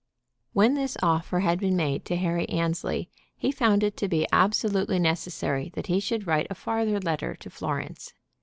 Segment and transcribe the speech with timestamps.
[0.53, 3.07] When this offer had been made to Harry Annesley
[3.37, 7.49] he found it to be absolutely necessary that he should write a farther letter to
[7.51, 8.11] Florence.